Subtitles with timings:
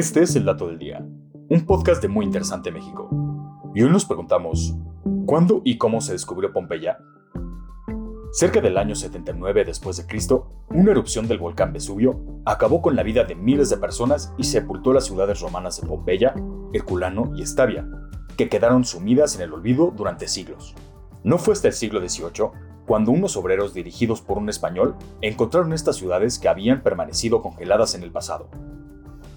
[0.00, 1.06] Este es el Dato del Día,
[1.50, 3.10] un podcast de Muy Interesante México.
[3.74, 4.74] Y hoy nos preguntamos,
[5.26, 6.96] ¿cuándo y cómo se descubrió Pompeya?
[8.32, 13.02] Cerca del año 79 después de Cristo, una erupción del volcán Vesubio acabó con la
[13.02, 16.34] vida de miles de personas y sepultó las ciudades romanas de Pompeya,
[16.72, 17.86] Herculano y Estavia,
[18.38, 20.74] que quedaron sumidas en el olvido durante siglos.
[21.24, 22.48] No fue hasta el siglo XVIII
[22.86, 28.02] cuando unos obreros dirigidos por un español encontraron estas ciudades que habían permanecido congeladas en
[28.02, 28.48] el pasado.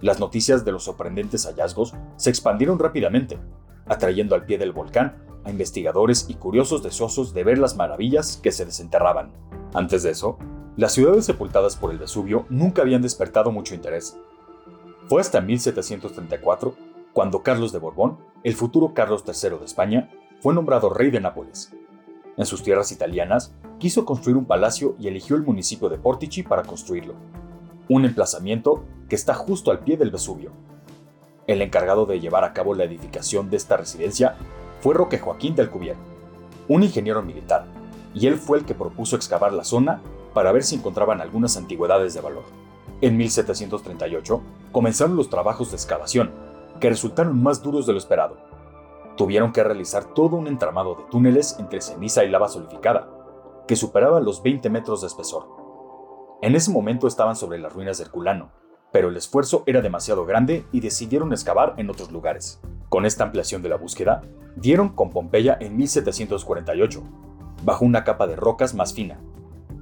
[0.00, 3.38] Las noticias de los sorprendentes hallazgos se expandieron rápidamente,
[3.86, 8.52] atrayendo al pie del volcán a investigadores y curiosos deseosos de ver las maravillas que
[8.52, 9.32] se desenterraban.
[9.74, 10.38] Antes de eso,
[10.76, 14.16] las ciudades sepultadas por el Vesubio nunca habían despertado mucho interés.
[15.08, 16.74] Fue hasta 1734
[17.12, 20.10] cuando Carlos de Borbón, el futuro Carlos III de España,
[20.40, 21.72] fue nombrado rey de Nápoles.
[22.36, 26.62] En sus tierras italianas, quiso construir un palacio y eligió el municipio de Portici para
[26.62, 27.14] construirlo,
[27.88, 30.52] un emplazamiento que está justo al pie del Vesubio.
[31.46, 34.36] El encargado de llevar a cabo la edificación de esta residencia
[34.80, 35.96] fue Roque Joaquín del Cubier,
[36.68, 37.64] un ingeniero militar,
[38.14, 40.00] y él fue el que propuso excavar la zona
[40.34, 42.44] para ver si encontraban algunas antigüedades de valor.
[43.00, 46.30] En 1738 comenzaron los trabajos de excavación,
[46.80, 48.48] que resultaron más duros de lo esperado
[49.18, 53.08] tuvieron que realizar todo un entramado de túneles entre ceniza y lava solificada,
[53.66, 55.44] que superaba los 20 metros de espesor.
[56.40, 58.52] En ese momento estaban sobre las ruinas de Herculano,
[58.92, 62.60] pero el esfuerzo era demasiado grande y decidieron excavar en otros lugares.
[62.88, 64.22] Con esta ampliación de la búsqueda,
[64.56, 67.02] dieron con Pompeya en 1748,
[67.64, 69.20] bajo una capa de rocas más fina,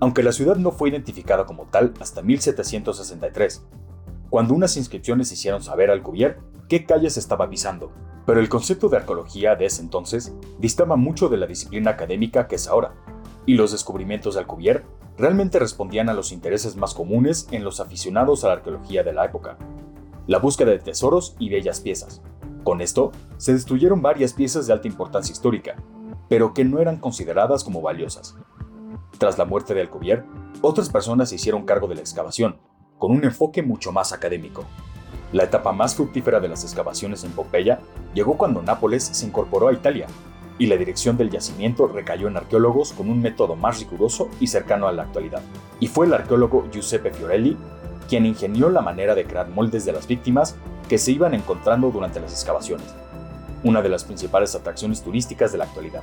[0.00, 3.66] aunque la ciudad no fue identificada como tal hasta 1763,
[4.30, 7.92] cuando unas inscripciones hicieron saber al gobierno qué calles estaba pisando
[8.26, 12.56] pero el concepto de arqueología de ese entonces distaba mucho de la disciplina académica que
[12.56, 12.94] es ahora,
[13.46, 14.84] y los descubrimientos de Alcubierre
[15.16, 19.24] realmente respondían a los intereses más comunes en los aficionados a la arqueología de la
[19.24, 19.56] época,
[20.26, 22.22] la búsqueda de tesoros y bellas piezas.
[22.64, 25.76] Con esto, se destruyeron varias piezas de alta importancia histórica,
[26.28, 28.36] pero que no eran consideradas como valiosas.
[29.18, 30.24] Tras la muerte de Alcubierre,
[30.60, 32.58] otras personas se hicieron cargo de la excavación,
[32.98, 34.64] con un enfoque mucho más académico.
[35.32, 37.80] La etapa más fructífera de las excavaciones en Pompeya
[38.14, 40.06] llegó cuando Nápoles se incorporó a Italia
[40.58, 44.86] y la dirección del yacimiento recayó en arqueólogos con un método más riguroso y cercano
[44.86, 45.42] a la actualidad.
[45.80, 47.56] Y fue el arqueólogo Giuseppe Fiorelli
[48.08, 50.56] quien ingenió la manera de crear moldes de las víctimas
[50.88, 52.86] que se iban encontrando durante las excavaciones,
[53.64, 56.02] una de las principales atracciones turísticas de la actualidad.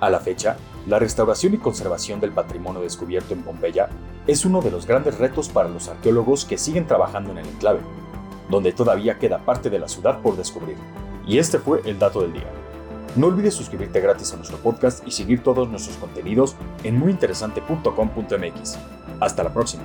[0.00, 0.56] A la fecha,
[0.86, 3.88] la restauración y conservación del patrimonio descubierto en Pompeya
[4.26, 7.80] es uno de los grandes retos para los arqueólogos que siguen trabajando en el enclave
[8.48, 10.76] donde todavía queda parte de la ciudad por descubrir.
[11.26, 12.50] Y este fue el dato del día.
[13.18, 18.78] No olvides suscribirte gratis a nuestro podcast y seguir todos nuestros contenidos en muyinteresante.com.mx.
[19.18, 19.82] Hasta la próxima.